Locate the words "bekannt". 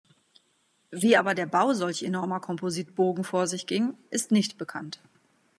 4.57-4.99